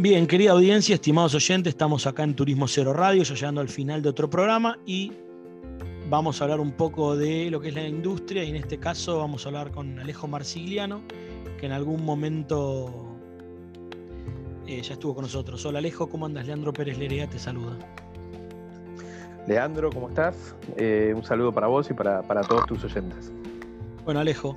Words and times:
Bien, 0.00 0.28
querida 0.28 0.52
audiencia, 0.52 0.94
estimados 0.94 1.34
oyentes, 1.34 1.72
estamos 1.72 2.06
acá 2.06 2.22
en 2.22 2.36
Turismo 2.36 2.68
Cero 2.68 2.92
Radio, 2.92 3.24
ya 3.24 3.34
llegando 3.34 3.60
al 3.60 3.68
final 3.68 4.00
de 4.00 4.08
otro 4.08 4.30
programa 4.30 4.78
y 4.86 5.12
vamos 6.08 6.40
a 6.40 6.44
hablar 6.44 6.60
un 6.60 6.70
poco 6.70 7.16
de 7.16 7.50
lo 7.50 7.60
que 7.60 7.70
es 7.70 7.74
la 7.74 7.82
industria 7.82 8.44
y 8.44 8.50
en 8.50 8.54
este 8.54 8.78
caso 8.78 9.18
vamos 9.18 9.44
a 9.44 9.48
hablar 9.48 9.72
con 9.72 9.98
Alejo 9.98 10.28
Marsigliano, 10.28 11.00
que 11.58 11.66
en 11.66 11.72
algún 11.72 12.04
momento 12.04 13.18
eh, 14.68 14.80
ya 14.82 14.92
estuvo 14.92 15.16
con 15.16 15.22
nosotros. 15.22 15.66
Hola 15.66 15.80
Alejo, 15.80 16.08
¿cómo 16.08 16.26
andas? 16.26 16.46
Leandro 16.46 16.72
Pérez 16.72 16.96
Lerea 16.96 17.28
te 17.28 17.40
saluda. 17.40 17.76
Leandro, 19.48 19.90
¿cómo 19.90 20.10
estás? 20.10 20.54
Eh, 20.76 21.12
un 21.12 21.24
saludo 21.24 21.52
para 21.52 21.66
vos 21.66 21.90
y 21.90 21.94
para, 21.94 22.22
todos 22.48 22.66
tus 22.66 22.84
oyentes. 22.84 23.32
Bueno, 24.04 24.20
Alejo, 24.20 24.56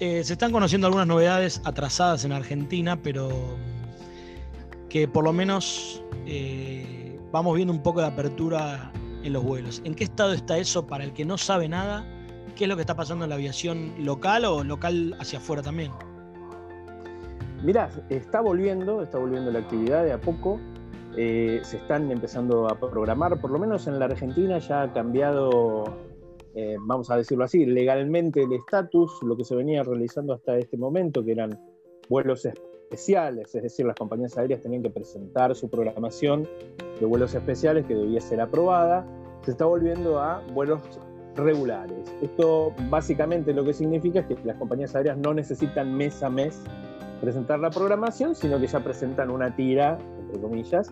eh, 0.00 0.24
se 0.24 0.32
están 0.32 0.50
conociendo 0.50 0.88
algunas 0.88 1.06
novedades 1.06 1.62
atrasadas 1.64 2.24
en 2.24 2.32
Argentina, 2.32 3.00
pero 3.00 3.30
que 4.90 5.08
por 5.08 5.24
lo 5.24 5.32
menos 5.32 6.04
eh, 6.26 7.18
vamos 7.32 7.56
viendo 7.56 7.72
un 7.72 7.82
poco 7.82 8.00
de 8.00 8.08
apertura 8.08 8.92
en 9.22 9.32
los 9.32 9.42
vuelos. 9.42 9.80
¿En 9.84 9.94
qué 9.94 10.04
estado 10.04 10.32
está 10.32 10.58
eso 10.58 10.86
para 10.86 11.04
el 11.04 11.12
que 11.12 11.24
no 11.24 11.38
sabe 11.38 11.68
nada? 11.68 12.04
¿Qué 12.56 12.64
es 12.64 12.68
lo 12.68 12.76
que 12.76 12.82
está 12.82 12.96
pasando 12.96 13.24
en 13.24 13.30
la 13.30 13.36
aviación 13.36 13.94
local 13.98 14.44
o 14.44 14.64
local 14.64 15.16
hacia 15.20 15.38
afuera 15.38 15.62
también? 15.62 15.92
Mirá, 17.62 17.88
está 18.08 18.40
volviendo, 18.40 19.02
está 19.02 19.18
volviendo 19.18 19.50
la 19.52 19.60
actividad 19.60 20.04
de 20.04 20.12
a 20.12 20.20
poco. 20.20 20.58
Eh, 21.16 21.60
se 21.62 21.76
están 21.76 22.10
empezando 22.10 22.68
a 22.68 22.78
programar, 22.78 23.40
por 23.40 23.50
lo 23.50 23.58
menos 23.58 23.86
en 23.86 23.98
la 23.98 24.06
Argentina 24.06 24.58
ya 24.58 24.82
ha 24.82 24.92
cambiado, 24.92 25.84
eh, 26.54 26.76
vamos 26.80 27.10
a 27.10 27.16
decirlo 27.16 27.44
así, 27.44 27.66
legalmente 27.66 28.42
el 28.42 28.52
estatus, 28.52 29.22
lo 29.22 29.36
que 29.36 29.44
se 29.44 29.54
venía 29.54 29.82
realizando 29.82 30.32
hasta 30.32 30.56
este 30.56 30.76
momento, 30.76 31.24
que 31.24 31.32
eran 31.32 31.58
vuelos 32.08 32.46
es 32.90 33.62
decir, 33.62 33.86
las 33.86 33.94
compañías 33.96 34.36
aéreas 34.36 34.60
tenían 34.60 34.82
que 34.82 34.90
presentar 34.90 35.54
su 35.54 35.68
programación 35.68 36.48
de 36.98 37.06
vuelos 37.06 37.34
especiales 37.34 37.86
que 37.86 37.94
debía 37.94 38.20
ser 38.20 38.40
aprobada, 38.40 39.06
se 39.42 39.52
está 39.52 39.64
volviendo 39.64 40.18
a 40.18 40.42
vuelos 40.52 40.80
regulares. 41.36 42.12
Esto 42.20 42.72
básicamente 42.90 43.52
lo 43.54 43.64
que 43.64 43.72
significa 43.72 44.20
es 44.20 44.26
que 44.26 44.36
las 44.44 44.56
compañías 44.56 44.94
aéreas 44.94 45.16
no 45.16 45.32
necesitan 45.32 45.94
mes 45.94 46.22
a 46.22 46.30
mes 46.30 46.62
presentar 47.20 47.60
la 47.60 47.70
programación, 47.70 48.34
sino 48.34 48.58
que 48.58 48.66
ya 48.66 48.80
presentan 48.80 49.30
una 49.30 49.54
tira, 49.54 49.98
entre 50.18 50.40
comillas, 50.40 50.90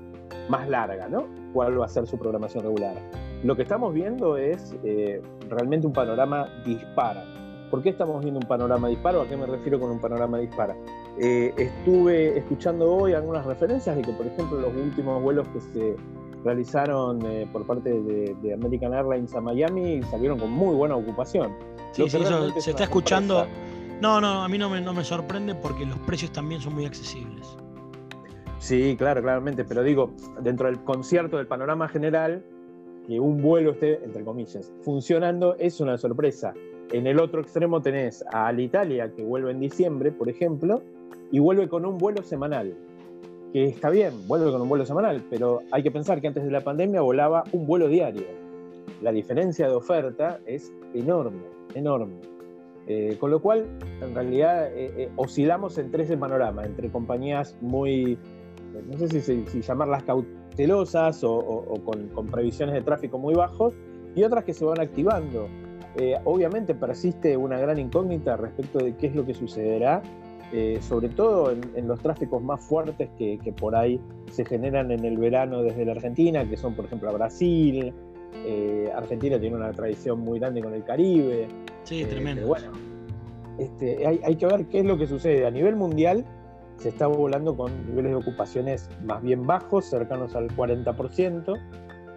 más 0.49 0.69
larga, 0.69 1.09
¿no? 1.09 1.27
¿Cuál 1.53 1.81
va 1.81 1.87
a 1.87 1.89
ser 1.89 2.07
su 2.07 2.19
programación 2.19 2.65
regular? 2.65 2.97
Lo 3.43 3.57
que 3.57 3.63
estamos 3.63 3.93
viendo 3.95 4.37
es 4.37 4.77
eh, 4.85 5.21
realmente 5.49 5.87
un 5.87 5.93
panorama 5.93 6.49
dispara. 6.65 7.25
¿Por 7.71 7.83
qué 7.83 7.91
estamos 7.91 8.23
viendo 8.23 8.41
un 8.41 8.47
panorama 8.47 8.89
disparo? 8.89 9.23
¿A 9.23 9.29
qué 9.29 9.37
me 9.37 9.47
refiero 9.47 9.79
con 9.79 9.91
un 9.91 10.01
panorama 10.01 10.39
dispara? 10.39 10.75
Eh, 11.21 11.53
estuve 11.57 12.39
escuchando 12.39 12.95
hoy 12.95 13.13
algunas 13.13 13.45
referencias 13.45 13.97
de 13.97 14.03
que, 14.03 14.13
por 14.13 14.27
ejemplo, 14.27 14.61
los 14.61 14.75
últimos 14.75 15.21
vuelos 15.23 15.49
que 15.49 15.61
se 15.61 15.97
realizaron 16.45 17.25
eh, 17.27 17.49
por 17.53 17.67
parte 17.67 17.91
de, 17.91 18.55
American 18.55 18.95
Airlines 18.95 19.35
a 19.35 19.41
Miami 19.41 20.01
salieron 20.05 20.39
con 20.39 20.51
muy 20.51 20.77
buena 20.77 20.95
ocupación. 20.95 21.53
Sí, 21.93 22.09
sí, 22.09 22.19
eso 22.19 22.61
se 22.61 22.71
está 22.71 22.85
escuchando. 22.85 23.47
No, 24.01 24.21
no, 24.21 24.45
a 24.45 24.49
mí 24.49 24.59
no 24.59 24.71
me, 24.71 24.81
no 24.81 24.93
me 24.95 25.03
sorprende 25.03 25.57
porque 25.57 25.85
los 25.85 25.99
precios 26.01 26.31
también 26.31 26.61
son 26.61 26.75
muy 26.75 26.85
accesibles. 26.85 27.57
Sí, 28.59 28.95
claro, 28.97 29.23
claramente, 29.23 29.65
pero 29.65 29.83
digo, 29.83 30.13
dentro 30.41 30.67
del 30.67 30.83
concierto, 30.85 31.37
del 31.37 31.49
panorama 31.49 31.89
general, 31.89 32.45
que 33.07 33.19
un 33.19 33.41
vuelo 33.43 33.73
esté, 33.73 34.05
entre 34.05 34.23
comillas, 34.25 34.73
funcionando 34.83 35.57
es 35.59 35.81
una 35.81 35.97
sorpresa. 35.99 36.55
En 36.93 37.07
el 37.07 37.21
otro 37.21 37.43
extremo 37.43 37.83
tenés 37.83 38.25
a 38.33 38.47
Alitalia, 38.47 39.13
que 39.15 39.23
vuelve 39.23 39.51
en 39.51 39.61
diciembre, 39.61 40.11
por 40.11 40.31
ejemplo, 40.31 40.83
y 41.31 41.39
vuelve 41.39 41.69
con 41.69 41.85
un 41.85 41.99
vuelo 41.99 42.23
semanal. 42.23 42.75
Que 43.53 43.65
está 43.65 43.91
bien, 43.91 44.27
vuelve 44.27 44.51
con 44.51 44.63
un 44.63 44.69
vuelo 44.69 44.87
semanal, 44.87 45.23
pero 45.29 45.61
hay 45.71 45.83
que 45.83 45.91
pensar 45.91 46.21
que 46.21 46.29
antes 46.29 46.45
de 46.45 46.51
la 46.51 46.63
pandemia 46.63 47.03
volaba 47.03 47.45
un 47.53 47.67
vuelo 47.67 47.89
diario. 47.89 48.25
La 49.03 49.13
diferencia 49.13 49.69
de 49.69 49.75
oferta 49.75 50.41
es 50.47 50.73
enorme, 50.95 51.43
enorme. 51.75 52.21
Eh, 52.87 53.19
con 53.21 53.31
lo 53.31 53.43
cual, 53.43 53.67
en 54.01 54.15
realidad, 54.15 54.69
eh, 54.75 54.91
eh, 54.97 55.11
oscilamos 55.17 55.77
entre 55.77 56.05
ese 56.05 56.17
panorama, 56.17 56.65
entre 56.65 56.91
compañías 56.91 57.55
muy, 57.61 58.19
no 58.91 58.97
sé 58.97 59.21
si, 59.21 59.61
llamarlas 59.61 60.05
cautelosas 60.05 61.23
o, 61.23 61.83
con, 61.85 62.09
con, 62.09 62.29
previsiones 62.29 62.75
de 62.75 62.81
tráfico 62.81 63.19
muy 63.19 63.35
bajos, 63.35 63.75
y 64.15 64.23
otras 64.23 64.45
que 64.45 64.55
se 64.55 64.65
van 64.65 64.81
activando. 64.81 65.49
Obviamente 66.25 66.75
persiste 66.75 67.37
una 67.37 67.59
gran 67.59 67.79
incógnita 67.79 68.37
respecto 68.37 68.79
de 68.79 68.95
qué 68.97 69.09
es 69.09 69.15
lo 69.15 69.27
que 69.27 69.35
sucederá 69.35 70.03
eh, 70.51 70.79
sobre 70.81 71.11
todo 71.11 71.53
en, 71.53 71.87
los 71.87 72.01
tráficos 72.01 72.43
más 72.43 72.63
fuertes 72.63 73.11
que, 73.19 73.39
por 73.59 73.77
ahí 73.77 74.01
se 74.33 74.47
generan 74.47 74.91
en 74.91 75.05
el 75.05 75.19
verano 75.19 75.63
desde 75.63 75.85
la 75.85 75.93
Argentina, 75.93 76.49
que 76.49 76.57
son 76.57 76.75
por 76.75 76.87
ejemplo 76.87 77.11
a 77.11 77.13
Brasil. 77.13 77.93
Eh, 78.47 78.91
Argentina 78.95 79.39
tiene 79.39 79.57
una 79.57 79.73
tradición 79.73 80.21
muy 80.21 80.39
grande 80.39 80.63
con 80.63 80.73
el 80.73 80.85
Caribe. 80.85 81.49
Sí, 81.85 82.03
eh, 82.03 82.07
tremendo. 82.07 82.47
bueno, 82.47 82.71
este, 83.59 84.07
hay, 84.07 84.37
que 84.37 84.47
ver 84.47 84.67
qué 84.67 84.79
es 84.79 84.87
lo 84.87 84.97
que 84.97 85.07
sucede. 85.07 85.47
A 85.47 85.51
nivel 85.51 85.77
mundial 85.77 86.25
se 86.77 86.89
está 86.89 87.09
volando 87.09 87.55
con 87.55 87.87
niveles 87.87 88.13
de 88.13 88.17
ocupaciones 88.17 88.89
más 89.05 89.23
bien 89.23 89.47
bajos, 89.47 89.85
cercanos 89.85 90.35
al 90.35 90.49
40%. 90.49 91.61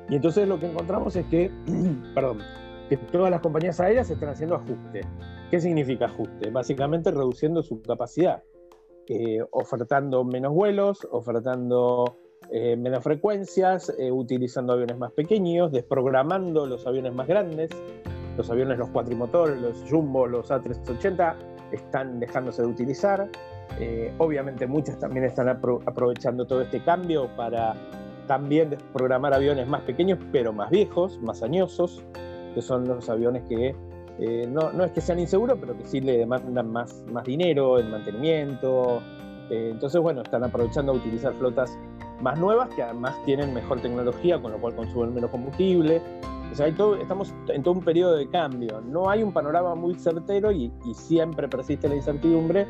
Y 0.10 0.16
entonces 0.16 0.48
lo 0.48 0.58
que 0.58 0.68
encontramos 0.68 1.18
es 1.18 1.26
que, 1.26 1.52
perdón, 2.16 2.40
todas 2.98 3.32
las 3.32 3.42
compañías 3.42 3.80
aéreas 3.80 4.10
están 4.10 4.30
haciendo 4.30 4.56
ajuste. 4.56 5.02
¿Qué 5.50 5.60
significa 5.60 6.06
ajuste? 6.06 6.50
Básicamente 6.50 7.12
reduciendo 7.12 7.64
su 7.64 7.82
capacidad, 7.82 8.44
eh, 9.08 9.40
ofertando 9.52 10.24
menos 10.24 10.54
vuelos, 10.54 11.08
ofertando 11.12 12.16
eh, 12.50 12.76
menos 12.76 13.04
frecuencias, 13.04 13.94
eh, 13.98 14.12
utilizando 14.12 14.74
aviones 14.74 14.98
más 14.98 15.12
pequeños, 15.12 15.72
desprogramando 15.72 16.66
los 16.66 16.86
aviones 16.88 17.14
más 17.14 17.28
grandes. 17.28 17.70
Los 18.38 18.50
aviones, 18.50 18.78
los 18.78 18.90
cuatrimotor, 18.90 19.58
los 19.58 19.84
Jumbo, 19.90 20.26
los 20.26 20.50
A380 20.50 21.36
están 21.74 22.20
dejándose 22.20 22.62
de 22.62 22.68
utilizar. 22.70 23.30
obviamente 24.18 24.68
muchas 24.68 25.00
también 25.00 25.26
están 25.26 25.48
aprovechando 25.50 26.46
todo 26.46 26.62
este 26.62 26.82
cambio 26.84 27.30
para 27.36 27.74
también 28.28 28.70
desprogramar 28.70 29.34
aviones 29.34 29.68
más 29.68 29.82
pequeños, 29.82 30.20
pero 30.32 30.54
más 30.54 30.70
viejos, 30.70 31.20
más 31.22 31.42
añosos 31.44 32.02
que 32.54 32.62
son 32.62 32.88
los 32.88 33.10
aviones 33.10 33.44
que 33.50 33.76
eh, 34.20 34.48
no, 34.48 34.72
no, 34.72 34.84
es 34.84 34.92
que 34.92 35.02
sean 35.02 35.20
inseguros, 35.20 35.58
pero 35.60 35.76
que 35.78 35.86
sí 35.86 36.00
le 36.00 36.18
demandan 36.18 36.72
más, 36.72 37.04
más 37.12 37.24
dinero 37.24 37.80
en 37.80 37.90
mantenimiento. 37.90 39.02
Eh, 39.50 39.70
entonces, 39.72 40.00
bueno, 40.00 40.22
están 40.22 40.44
aprovechando 40.44 40.92
a 40.92 40.96
utilizar 40.96 41.34
flotas 41.34 41.78
más 42.22 42.40
nuevas 42.40 42.70
que 42.76 42.84
además 42.84 43.16
tienen 43.26 43.54
mejor 43.54 43.82
tecnología, 43.82 44.40
con 44.40 44.52
lo 44.52 44.60
cual 44.60 44.76
consumen 44.76 45.14
menos 45.14 45.32
combustible. 45.32 46.02
O 46.52 46.56
sea, 46.56 46.68
estamos 46.68 47.34
en 47.48 47.64
todo 47.64 47.76
un 47.76 47.84
periodo 47.84 48.16
de 48.16 48.28
cambio. 48.28 48.82
No 48.82 49.10
hay 49.10 49.24
un 49.24 49.32
panorama 49.32 49.74
muy 49.74 49.96
certero 49.96 50.52
y, 50.52 50.72
siempre 50.94 51.48
persiste 51.48 51.88
la 51.88 51.96
incertidumbre 51.96 52.68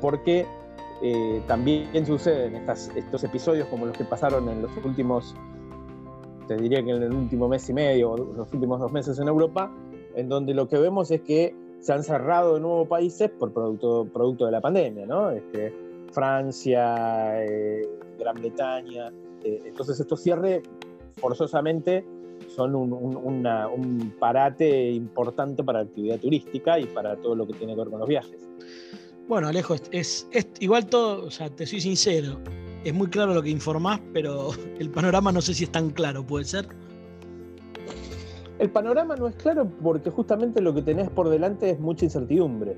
porque 0.00 0.46
eh, 1.02 1.42
también 1.46 2.06
suceden 2.06 2.54
estas, 2.54 2.90
estos 2.94 3.24
episodios 3.24 3.66
como 3.68 3.86
los 3.86 3.96
que 3.96 4.04
pasaron 4.04 4.48
en 4.48 4.62
los 4.62 4.70
últimos 4.84 5.34
te 6.46 6.56
diría 6.56 6.82
que 6.82 6.90
en 6.90 7.02
el 7.02 7.12
último 7.12 7.48
mes 7.48 7.68
y 7.68 7.72
medio, 7.72 8.16
los 8.16 8.52
últimos 8.52 8.80
dos 8.80 8.92
meses 8.92 9.18
en 9.18 9.28
Europa, 9.28 9.72
en 10.14 10.28
donde 10.28 10.54
lo 10.54 10.68
que 10.68 10.78
vemos 10.78 11.10
es 11.10 11.20
que 11.22 11.54
se 11.80 11.92
han 11.92 12.04
cerrado 12.04 12.54
de 12.54 12.60
nuevo 12.60 12.86
países 12.86 13.30
por 13.30 13.52
producto, 13.52 14.06
producto 14.12 14.46
de 14.46 14.52
la 14.52 14.60
pandemia, 14.60 15.06
¿no? 15.06 15.30
Este, 15.30 15.72
Francia, 16.12 17.44
eh, 17.44 17.88
Gran 18.18 18.36
Bretaña. 18.36 19.12
Eh, 19.42 19.62
entonces 19.66 19.98
estos 19.98 20.22
cierres 20.22 20.62
forzosamente 21.16 22.04
son 22.48 22.74
un, 22.74 22.92
un, 22.92 24.14
parate 24.18 24.90
importante 24.90 25.64
para 25.64 25.80
la 25.80 25.84
actividad 25.86 26.18
turística 26.18 26.78
y 26.78 26.86
para 26.86 27.16
todo 27.16 27.34
lo 27.34 27.46
que 27.46 27.54
tiene 27.54 27.74
que 27.74 27.80
ver 27.80 27.90
con 27.90 28.00
los 28.00 28.08
viajes. 28.08 28.48
Bueno, 29.28 29.48
Alejo, 29.48 29.74
es, 29.90 30.28
es 30.30 30.46
igual 30.60 30.86
todo, 30.86 31.24
o 31.24 31.30
sea, 31.30 31.48
te 31.48 31.66
soy 31.66 31.80
sincero, 31.80 32.38
es 32.84 32.94
muy 32.94 33.08
claro 33.08 33.34
lo 33.34 33.42
que 33.42 33.50
informás, 33.50 34.00
pero 34.12 34.50
el 34.78 34.90
panorama 34.90 35.32
no 35.32 35.40
sé 35.40 35.54
si 35.54 35.64
es 35.64 35.70
tan 35.70 35.90
claro, 35.90 36.24
¿puede 36.26 36.44
ser? 36.44 36.68
El 38.58 38.70
panorama 38.70 39.16
no 39.16 39.26
es 39.26 39.34
claro 39.36 39.68
porque 39.82 40.10
justamente 40.10 40.60
lo 40.60 40.74
que 40.74 40.82
tenés 40.82 41.10
por 41.10 41.28
delante 41.28 41.70
es 41.70 41.80
mucha 41.80 42.04
incertidumbre. 42.04 42.76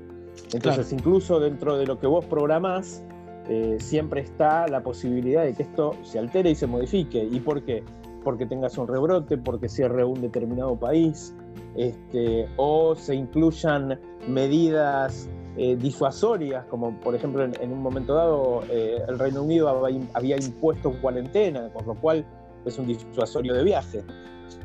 Entonces, 0.53 0.91
incluso 0.91 1.39
dentro 1.39 1.77
de 1.77 1.85
lo 1.85 1.99
que 1.99 2.07
vos 2.07 2.25
programás, 2.25 3.03
eh, 3.47 3.77
siempre 3.79 4.21
está 4.21 4.67
la 4.67 4.81
posibilidad 4.81 5.43
de 5.43 5.53
que 5.53 5.63
esto 5.63 5.95
se 6.03 6.17
altere 6.17 6.51
y 6.51 6.55
se 6.55 6.65
modifique. 6.65 7.23
¿Y 7.23 7.39
por 7.39 7.63
qué? 7.63 7.83
Porque 8.23 8.45
tengas 8.45 8.77
un 8.77 8.87
rebrote, 8.87 9.37
porque 9.37 9.69
cierre 9.69 10.03
un 10.03 10.21
determinado 10.21 10.75
país, 10.75 11.35
este, 11.75 12.47
o 12.57 12.95
se 12.95 13.13
incluyan 13.15 13.99
medidas 14.27 15.29
eh, 15.57 15.75
disuasorias, 15.75 16.65
como 16.65 16.99
por 16.99 17.15
ejemplo 17.15 17.43
en, 17.43 17.71
un 17.71 17.81
momento 17.81 18.13
dado 18.13 18.63
eh, 18.69 19.01
el 19.07 19.17
Reino 19.17 19.43
Unido 19.43 19.69
había, 20.13 20.37
impuesto 20.37 20.91
cuarentena, 21.01 21.69
con 21.73 21.85
lo 21.85 21.95
cual 21.95 22.25
es 22.65 22.77
un 22.77 22.87
disuasorio 22.87 23.53
de 23.53 23.63
viaje. 23.63 24.03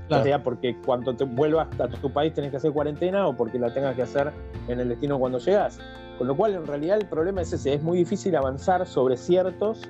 Sea 0.08 0.42
porque 0.42 0.76
cuando 0.84 1.14
te 1.14 1.24
vuelvas 1.24 1.68
a 1.78 1.86
tu 1.86 2.12
país 2.12 2.34
tenés 2.34 2.50
que 2.50 2.56
hacer 2.56 2.72
cuarentena 2.72 3.28
o 3.28 3.36
porque 3.36 3.60
la 3.60 3.72
tengas 3.72 3.94
que 3.94 4.02
hacer 4.02 4.32
en 4.66 4.80
el 4.80 4.88
destino 4.88 5.20
cuando 5.20 5.38
llegas. 5.38 5.78
Con 6.18 6.26
lo 6.26 6.36
cual 6.36 6.54
en 6.54 6.66
realidad 6.66 6.98
el 6.98 7.06
problema 7.06 7.42
es 7.42 7.52
ese, 7.52 7.74
es 7.74 7.82
muy 7.82 7.98
difícil 7.98 8.34
avanzar 8.34 8.84
sobre 8.86 9.16
ciertos 9.16 9.88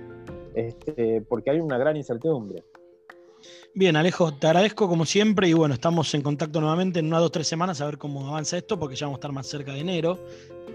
este, 0.55 1.23
porque 1.23 1.51
hay 1.51 1.61
una 1.61 1.79
gran 1.79 1.97
incertidumbre. 1.97 2.63
Bien, 3.75 3.97
Alejo, 3.97 4.33
te 4.35 4.47
agradezco 4.47 4.89
como 4.89 5.05
siempre 5.05 5.49
y 5.49 5.53
bueno, 5.53 5.75
estamos 5.75 6.13
en 6.15 6.23
contacto 6.23 6.61
nuevamente 6.61 6.99
en 6.99 7.07
unas 7.07 7.21
dos 7.21 7.29
o 7.29 7.33
tres 7.33 7.47
semanas 7.47 7.81
a 7.81 7.87
ver 7.87 7.99
cómo 7.99 8.29
avanza 8.29 8.57
esto, 8.57 8.79
porque 8.79 8.97
ya 8.97 9.07
vamos 9.07 9.19
a 9.19 9.21
estar 9.21 9.33
más 9.33 9.47
cerca 9.47 9.73
de 9.73 9.81
enero 9.81 10.19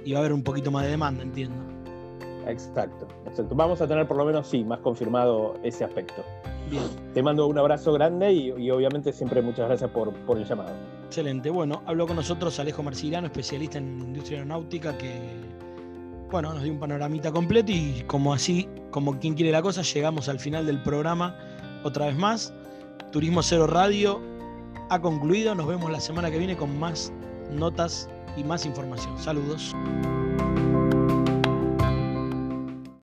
y 0.04 0.14
va 0.14 0.20
a 0.20 0.22
haber 0.22 0.34
un 0.34 0.44
poquito 0.44 0.72
más 0.72 0.86
de 0.86 0.92
demanda, 0.92 1.24
entiendo. 1.24 1.58
Exacto, 2.48 3.08
exacto. 3.26 3.56
Vamos 3.56 3.82
a 3.82 3.88
tener 3.88 4.08
por 4.08 4.18
lo 4.18 4.26
menos, 4.26 4.48
sí, 4.48 4.64
más 4.64 4.80
confirmado 4.80 5.56
ese 5.64 5.84
aspecto. 5.84 6.24
Bien. 6.70 6.84
Te 7.14 7.22
mando 7.22 7.48
un 7.48 7.58
abrazo 7.58 7.94
grande 7.94 8.32
y, 8.32 8.72
obviamente 8.72 9.12
siempre 9.14 9.42
muchas 9.42 9.68
gracias 9.68 9.90
por, 9.92 10.14
por, 10.26 10.38
el 10.38 10.46
llamado. 10.46 10.74
Excelente. 11.08 11.50
Bueno, 11.50 11.84
habló 11.86 12.08
con 12.08 12.16
nosotros 12.16 12.60
Alejo 12.60 12.82
Marciliano, 12.82 13.28
especialista 13.28 13.78
en 13.78 14.00
industria 14.00 14.40
aeronáutica, 14.40 14.98
que 14.98 15.12
bueno, 16.32 16.54
nos 16.54 16.64
dio 16.64 16.72
un 16.72 16.80
panoramita 16.80 17.32
completo 17.32 17.72
y 17.72 18.04
como 18.08 18.34
así, 18.34 18.68
como 18.92 19.20
quien 19.20 19.36
quiere 19.36 19.52
la 19.52 19.62
cosa, 19.62 19.84
llegamos 19.84 20.28
al 20.28 20.40
final 20.40 20.66
del 20.66 20.82
programa 20.82 21.38
otra 21.86 22.08
vez 22.08 22.18
más. 22.18 22.52
Turismo 23.12 23.42
Cero 23.44 23.68
Radio 23.68 24.20
ha 24.90 25.00
concluido. 25.00 25.56
Nos 25.56 25.68
vemos 25.68 25.92
la 25.92 26.00
semana 26.00 26.32
que 26.32 26.38
viene 26.38 26.58
con 26.58 26.78
más 26.78 27.14
notas 27.52 28.10
y 28.36 28.44
más 28.44 28.66
información. 28.66 29.18
Saludos. 29.20 29.74